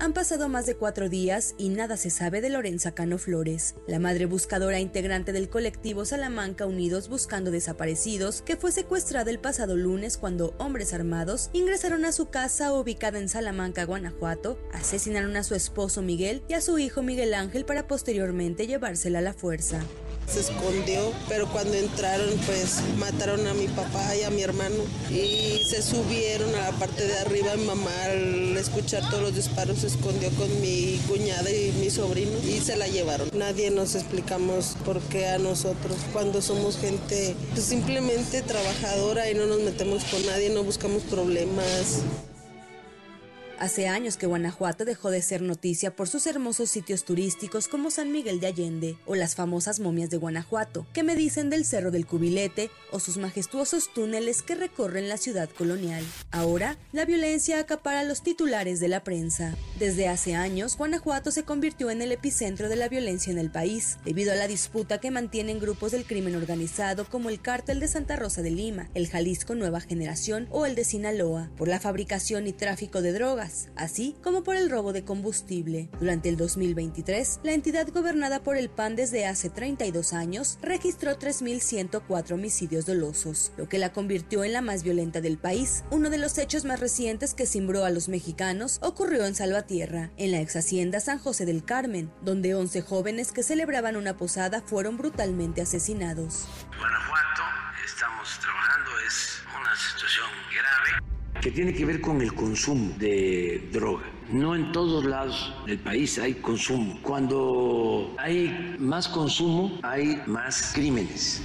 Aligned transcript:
Han 0.00 0.12
pasado 0.12 0.48
más 0.48 0.64
de 0.64 0.76
cuatro 0.76 1.08
días 1.08 1.56
y 1.58 1.70
nada 1.70 1.96
se 1.96 2.10
sabe 2.10 2.40
de 2.40 2.50
Lorenza 2.50 2.92
Cano 2.92 3.18
Flores, 3.18 3.74
la 3.88 3.98
madre 3.98 4.26
buscadora 4.26 4.78
integrante 4.78 5.32
del 5.32 5.48
colectivo 5.48 6.04
Salamanca 6.04 6.66
Unidos 6.66 7.08
Buscando 7.08 7.50
Desaparecidos, 7.50 8.40
que 8.42 8.56
fue 8.56 8.70
secuestrada 8.70 9.28
el 9.28 9.40
pasado 9.40 9.76
lunes 9.76 10.16
cuando 10.16 10.54
hombres 10.58 10.94
armados 10.94 11.50
ingresaron 11.52 12.04
a 12.04 12.12
su 12.12 12.26
casa 12.26 12.72
ubicada 12.72 13.18
en 13.18 13.28
Salamanca, 13.28 13.84
Guanajuato, 13.86 14.56
asesinaron 14.72 15.36
a 15.36 15.42
su 15.42 15.56
esposo 15.56 16.00
Miguel 16.00 16.44
y 16.48 16.52
a 16.52 16.60
su 16.60 16.78
hijo 16.78 17.02
Miguel 17.02 17.34
Ángel 17.34 17.64
para 17.64 17.88
posteriormente 17.88 18.68
llevársela 18.68 19.18
a 19.18 19.22
la 19.22 19.34
fuerza 19.34 19.80
se 20.32 20.40
escondió, 20.40 21.12
pero 21.28 21.48
cuando 21.48 21.74
entraron 21.74 22.30
pues 22.46 22.80
mataron 22.98 23.46
a 23.46 23.54
mi 23.54 23.66
papá 23.68 24.14
y 24.16 24.22
a 24.22 24.30
mi 24.30 24.42
hermano 24.42 24.76
y 25.10 25.64
se 25.64 25.82
subieron 25.82 26.54
a 26.54 26.70
la 26.70 26.72
parte 26.72 27.06
de 27.06 27.18
arriba. 27.18 27.56
Mi 27.56 27.64
mamá 27.64 27.90
al 28.04 28.56
escuchar 28.56 29.08
todos 29.10 29.22
los 29.22 29.34
disparos 29.34 29.78
se 29.78 29.86
escondió 29.88 30.30
con 30.30 30.48
mi 30.60 31.00
cuñada 31.08 31.50
y 31.50 31.72
mi 31.80 31.90
sobrino 31.90 32.38
y 32.44 32.60
se 32.60 32.76
la 32.76 32.88
llevaron. 32.88 33.28
Nadie 33.34 33.70
nos 33.70 33.94
explicamos 33.94 34.76
por 34.84 35.00
qué 35.00 35.26
a 35.26 35.38
nosotros 35.38 35.96
cuando 36.12 36.42
somos 36.42 36.78
gente 36.78 37.34
pues, 37.54 37.64
simplemente 37.64 38.42
trabajadora 38.42 39.30
y 39.30 39.34
no 39.34 39.46
nos 39.46 39.60
metemos 39.60 40.04
con 40.04 40.24
nadie, 40.26 40.50
no 40.50 40.62
buscamos 40.62 41.02
problemas. 41.04 42.02
Hace 43.60 43.88
años 43.88 44.16
que 44.16 44.28
Guanajuato 44.28 44.84
dejó 44.84 45.10
de 45.10 45.20
ser 45.20 45.42
noticia 45.42 45.90
por 45.90 46.08
sus 46.08 46.28
hermosos 46.28 46.70
sitios 46.70 47.04
turísticos 47.04 47.66
como 47.66 47.90
San 47.90 48.12
Miguel 48.12 48.38
de 48.38 48.46
Allende 48.46 48.96
o 49.04 49.16
las 49.16 49.34
famosas 49.34 49.80
momias 49.80 50.10
de 50.10 50.16
Guanajuato, 50.16 50.86
que 50.92 51.02
me 51.02 51.16
dicen 51.16 51.50
del 51.50 51.64
Cerro 51.64 51.90
del 51.90 52.06
Cubilete 52.06 52.70
o 52.92 53.00
sus 53.00 53.16
majestuosos 53.16 53.92
túneles 53.92 54.42
que 54.42 54.54
recorren 54.54 55.08
la 55.08 55.16
ciudad 55.16 55.48
colonial. 55.50 56.04
Ahora, 56.30 56.78
la 56.92 57.04
violencia 57.04 57.58
acapara 57.58 58.04
los 58.04 58.22
titulares 58.22 58.78
de 58.78 58.86
la 58.86 59.02
prensa. 59.02 59.56
Desde 59.80 60.06
hace 60.06 60.36
años, 60.36 60.76
Guanajuato 60.76 61.32
se 61.32 61.42
convirtió 61.42 61.90
en 61.90 62.00
el 62.00 62.12
epicentro 62.12 62.68
de 62.68 62.76
la 62.76 62.88
violencia 62.88 63.32
en 63.32 63.38
el 63.38 63.50
país, 63.50 63.98
debido 64.04 64.30
a 64.30 64.36
la 64.36 64.46
disputa 64.46 64.98
que 64.98 65.10
mantienen 65.10 65.58
grupos 65.58 65.90
del 65.90 66.04
crimen 66.04 66.36
organizado 66.36 67.06
como 67.06 67.28
el 67.28 67.40
Cártel 67.40 67.80
de 67.80 67.88
Santa 67.88 68.14
Rosa 68.14 68.40
de 68.40 68.52
Lima, 68.52 68.88
el 68.94 69.08
Jalisco 69.08 69.56
Nueva 69.56 69.80
Generación 69.80 70.46
o 70.52 70.64
el 70.64 70.76
de 70.76 70.84
Sinaloa, 70.84 71.50
por 71.56 71.66
la 71.66 71.80
fabricación 71.80 72.46
y 72.46 72.52
tráfico 72.52 73.02
de 73.02 73.12
drogas 73.12 73.47
así 73.76 74.16
como 74.22 74.42
por 74.42 74.56
el 74.56 74.70
robo 74.70 74.92
de 74.92 75.04
combustible. 75.04 75.88
Durante 76.00 76.28
el 76.28 76.36
2023, 76.36 77.40
la 77.42 77.52
entidad 77.52 77.88
gobernada 77.88 78.42
por 78.42 78.56
el 78.56 78.68
PAN 78.68 78.96
desde 78.96 79.26
hace 79.26 79.50
32 79.50 80.12
años 80.12 80.58
registró 80.62 81.18
3.104 81.18 82.32
homicidios 82.32 82.86
dolosos, 82.86 83.52
lo 83.56 83.68
que 83.68 83.78
la 83.78 83.92
convirtió 83.92 84.44
en 84.44 84.52
la 84.52 84.60
más 84.60 84.82
violenta 84.82 85.20
del 85.20 85.38
país. 85.38 85.84
Uno 85.90 86.10
de 86.10 86.18
los 86.18 86.38
hechos 86.38 86.64
más 86.64 86.80
recientes 86.80 87.34
que 87.34 87.46
cimbró 87.46 87.84
a 87.84 87.90
los 87.90 88.08
mexicanos 88.08 88.78
ocurrió 88.82 89.24
en 89.26 89.34
Salvatierra, 89.34 90.10
en 90.16 90.32
la 90.32 90.40
ex 90.40 90.56
hacienda 90.56 91.00
San 91.00 91.18
José 91.18 91.46
del 91.46 91.64
Carmen, 91.64 92.10
donde 92.22 92.54
11 92.54 92.82
jóvenes 92.82 93.32
que 93.32 93.42
celebraban 93.42 93.96
una 93.96 94.16
posada 94.16 94.62
fueron 94.62 94.96
brutalmente 94.96 95.62
asesinados. 95.62 96.46
Guanajuato, 96.76 97.42
estamos 97.84 98.38
trabajando, 98.40 98.90
es 99.06 99.42
una 99.60 99.76
situación 99.76 100.28
grave 100.52 101.17
que 101.40 101.50
tiene 101.50 101.72
que 101.72 101.84
ver 101.84 102.00
con 102.00 102.20
el 102.20 102.34
consumo 102.34 102.92
de 102.98 103.68
droga. 103.72 104.04
No 104.30 104.54
en 104.54 104.72
todos 104.72 105.04
lados 105.04 105.54
del 105.66 105.78
país 105.78 106.18
hay 106.18 106.34
consumo. 106.34 106.98
Cuando 107.02 108.14
hay 108.18 108.76
más 108.78 109.08
consumo, 109.08 109.78
hay 109.82 110.20
más 110.26 110.72
crímenes. 110.74 111.42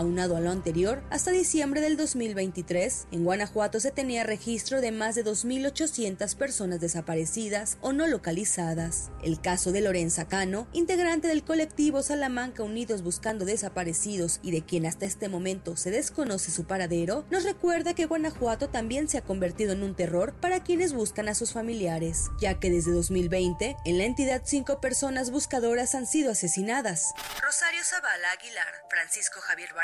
Aunado 0.00 0.34
a 0.34 0.40
lo 0.40 0.50
anterior, 0.50 1.02
hasta 1.10 1.30
diciembre 1.30 1.82
del 1.82 1.98
2023, 1.98 3.08
en 3.12 3.22
Guanajuato 3.22 3.80
se 3.80 3.90
tenía 3.90 4.24
registro 4.24 4.80
de 4.80 4.92
más 4.92 5.14
de 5.14 5.26
2.800 5.26 6.36
personas 6.36 6.80
desaparecidas 6.80 7.76
o 7.82 7.92
no 7.92 8.06
localizadas. 8.06 9.10
El 9.22 9.42
caso 9.42 9.72
de 9.72 9.82
Lorenza 9.82 10.26
Cano, 10.26 10.66
integrante 10.72 11.28
del 11.28 11.44
colectivo 11.44 12.02
Salamanca 12.02 12.62
Unidos 12.62 13.02
Buscando 13.02 13.44
Desaparecidos 13.44 14.40
y 14.42 14.52
de 14.52 14.62
quien 14.62 14.86
hasta 14.86 15.04
este 15.04 15.28
momento 15.28 15.76
se 15.76 15.90
desconoce 15.90 16.50
su 16.50 16.64
paradero, 16.64 17.26
nos 17.30 17.44
recuerda 17.44 17.92
que 17.92 18.06
Guanajuato 18.06 18.70
también 18.70 19.06
se 19.06 19.18
ha 19.18 19.22
convertido 19.22 19.74
en 19.74 19.82
un 19.82 19.94
terror 19.94 20.32
para 20.40 20.64
quienes 20.64 20.94
buscan 20.94 21.28
a 21.28 21.34
sus 21.34 21.52
familiares, 21.52 22.30
ya 22.40 22.58
que 22.58 22.70
desde 22.70 22.92
2020 22.92 23.76
en 23.84 23.98
la 23.98 24.04
entidad 24.04 24.40
cinco 24.46 24.80
personas 24.80 25.30
buscadoras 25.30 25.94
han 25.94 26.06
sido 26.06 26.32
asesinadas. 26.32 27.12
Rosario 27.42 27.84
Zavala 27.84 28.30
Aguilar, 28.30 28.86
Francisco 28.88 29.42
Javier 29.42 29.74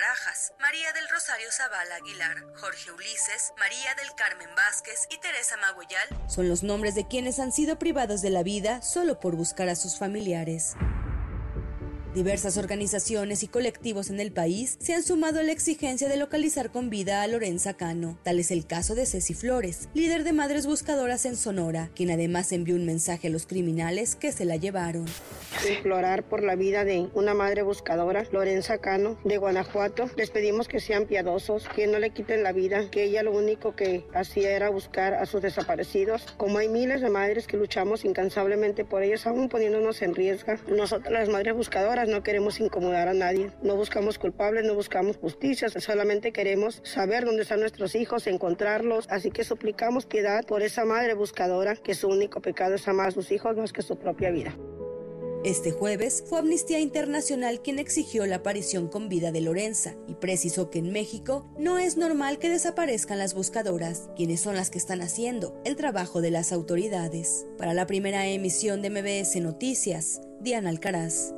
María 0.61 0.93
del 0.93 1.09
Rosario 1.09 1.49
Zavala 1.51 1.97
Aguilar, 1.97 2.37
Jorge 2.61 2.93
Ulises, 2.93 3.53
María 3.59 3.93
del 3.97 4.15
Carmen 4.15 4.49
Vázquez 4.55 5.09
y 5.11 5.19
Teresa 5.19 5.57
Magoyal 5.57 6.09
son 6.29 6.49
los 6.49 6.63
nombres 6.63 6.95
de 6.95 7.09
quienes 7.09 7.41
han 7.41 7.51
sido 7.51 7.79
privados 7.79 8.23
de 8.23 8.31
la 8.31 8.43
vida 8.43 8.83
solo 8.83 9.19
por 9.19 9.35
buscar 9.35 9.69
a 9.69 9.75
sus 9.75 9.99
familiares. 9.99 10.77
Diversas 12.17 12.57
organizaciones 12.57 13.43
y 13.43 13.47
colectivos 13.47 14.09
en 14.09 14.21
el 14.21 14.33
país 14.33 14.79
se 14.81 14.95
han 14.95 15.03
sumado 15.03 15.39
a 15.39 15.43
la 15.43 15.53
exigencia 15.53 16.09
de 16.09 16.17
localizar 16.17 16.71
con 16.71 16.89
vida 16.89 17.21
a 17.21 17.27
Lorenza 17.27 17.75
Cano. 17.75 18.17
Tal 18.23 18.41
es 18.41 18.51
el 18.51 18.67
caso 18.67 18.95
de 18.95 19.05
Ceci 19.05 19.35
Flores, 19.35 19.91
líder 19.93 20.25
de 20.25 20.33
Madres 20.33 20.67
Buscadoras 20.67 21.27
en 21.27 21.37
Sonora, 21.37 21.91
quien 21.95 22.11
además 22.11 22.53
envió 22.53 22.75
un 22.75 22.87
mensaje 22.87 23.29
a 23.29 23.31
los 23.31 23.45
criminales 23.47 24.17
que 24.17 24.33
se 24.33 24.47
la 24.47 24.57
llevaron. 24.57 25.05
Implorar 25.71 26.23
por 26.23 26.43
la 26.43 26.57
vida 26.57 26.87
de 26.87 27.07
una 27.13 27.35
madre 27.35 27.61
buscadora, 27.61 28.25
Lorenza 28.33 28.79
Cano, 28.79 29.19
de 29.25 29.37
Guanajuato. 29.37 30.09
Les 30.17 30.31
pedimos 30.31 30.69
que 30.69 30.81
sean 30.81 31.05
piadosos, 31.05 31.69
que 31.69 31.87
no 31.87 31.99
le 31.99 32.11
quiten 32.11 32.43
la 32.43 32.53
vida, 32.53 32.91
que 32.91 33.05
ella 33.05 33.25
lo 33.25 33.33
único 33.33 33.77
que 33.77 34.07
hacía 34.15 34.53
era 34.53 34.71
buscar 34.71 35.13
a 35.13 35.27
sus 35.27 35.43
desaparecidos. 35.43 36.23
Como 36.39 36.57
hay 36.57 36.71
miles 36.71 37.03
de 37.03 37.11
madres 37.11 37.47
que 37.47 37.59
luchamos 37.59 38.07
incansablemente 38.07 38.87
por 38.87 39.03
ellos, 39.03 39.27
aún 39.27 39.51
poniéndonos 39.51 40.01
en 40.01 40.15
riesgo, 40.15 40.55
nosotras 40.67 41.13
las 41.13 41.29
madres 41.29 41.55
buscadoras 41.55 42.06
no 42.09 42.23
queremos 42.23 42.61
incomodar 42.61 43.09
a 43.09 43.15
nadie, 43.15 43.51
no 43.63 43.77
buscamos 43.77 44.19
culpables, 44.19 44.65
no 44.65 44.75
buscamos 44.75 45.17
justicia, 45.17 45.69
solamente 45.69 46.33
queremos 46.33 46.81
saber 46.85 47.25
dónde 47.25 47.43
están 47.43 47.61
nuestros 47.61 47.95
hijos, 47.95 48.27
encontrarlos, 48.27 49.07
así 49.11 49.31
que 49.31 49.45
suplicamos 49.45 50.07
piedad 50.07 50.45
por 50.45 50.63
esa 50.63 50.85
madre 50.85 51.15
buscadora 51.15 51.77
que 51.77 51.95
su 51.95 52.09
único 52.09 52.41
pecado 52.41 52.75
es 52.75 52.87
amar 52.89 53.09
a 53.09 53.13
sus 53.13 53.31
hijos 53.33 53.57
más 53.57 53.73
que 53.73 53.83
su 53.83 53.97
propia 53.97 54.31
vida. 54.31 54.57
Este 55.47 55.71
jueves 55.71 56.25
fue 56.27 56.41
Amnistía 56.41 56.81
Internacional 56.81 57.63
quien 57.63 57.79
exigió 57.79 58.27
la 58.27 58.37
aparición 58.37 58.89
con 58.89 59.09
vida 59.09 59.31
de 59.31 59.41
Lorenza 59.41 59.95
y 60.09 60.15
precisó 60.15 60.71
que 60.71 60.81
en 60.81 60.91
México 60.91 61.47
no 61.57 61.79
es 61.79 61.97
normal 61.97 62.41
que 62.41 62.51
desaparezcan 62.51 63.19
las 63.19 63.33
buscadoras, 63.33 64.11
quienes 64.17 64.41
son 64.41 64.57
las 64.57 64.71
que 64.71 64.79
están 64.79 65.03
haciendo 65.03 65.61
el 65.65 65.77
trabajo 65.77 66.21
de 66.21 66.33
las 66.33 66.51
autoridades. 66.51 67.47
Para 67.59 67.75
la 67.75 67.87
primera 67.87 68.27
emisión 68.27 68.83
de 68.83 68.91
MBS 68.91 69.37
Noticias, 69.41 70.21
Diana 70.41 70.71
Alcaraz. 70.71 71.33